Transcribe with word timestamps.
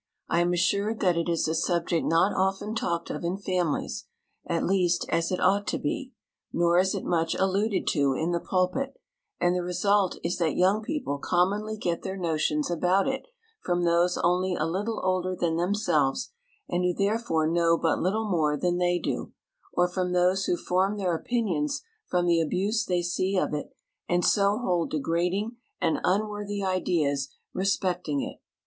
I 0.27 0.39
am 0.41 0.51
assured 0.51 0.99
that 1.01 1.15
it 1.15 1.29
is 1.29 1.47
a 1.47 1.53
subject 1.53 2.03
not 2.03 2.35
often 2.35 2.73
talked 2.73 3.11
of 3.11 3.23
in 3.23 3.37
familiesŌĆöat 3.37 4.67
least, 4.67 5.05
as 5.09 5.31
it 5.31 5.39
ought 5.39 5.67
to 5.67 5.77
beŌĆönor 6.57 6.81
is 6.81 6.95
it 6.95 7.03
much 7.03 7.35
alluded 7.35 7.85
to 7.89 8.15
in 8.15 8.31
the 8.31 8.39
pulpit, 8.39 8.95
and 9.39 9.55
the 9.55 9.61
result 9.61 10.17
is 10.23 10.39
that 10.39 10.55
young 10.55 10.81
people 10.81 11.19
commonly 11.19 11.77
get 11.77 12.01
their 12.01 12.17
notions 12.17 12.71
about 12.71 13.07
it 13.07 13.27
from 13.63 13.83
those 13.83 14.17
only 14.23 14.55
a 14.55 14.65
little 14.65 14.99
older 15.05 15.35
than 15.35 15.57
themselves, 15.57 16.31
and 16.67 16.83
who 16.83 16.95
therefore 16.95 17.45
know 17.47 17.77
but 17.77 17.99
little 18.01 18.27
more 18.27 18.57
than 18.57 18.79
they 18.79 18.97
do, 18.97 19.33
or 19.71 19.87
from 19.87 20.13
those 20.13 20.45
who 20.45 20.57
form 20.57 20.97
their 20.97 21.13
opinions 21.13 21.83
from 22.07 22.25
the 22.25 22.41
abuse 22.41 22.83
they 22.87 23.03
see 23.03 23.37
of 23.37 23.53
it 23.53 23.69
and 24.09 24.25
so 24.25 24.57
hold 24.57 24.89
degrading 24.89 25.57
and 25.79 25.99
unworthy 26.03 26.63
ideas 26.63 27.29
respecting 27.53 28.19
it. 28.19 28.39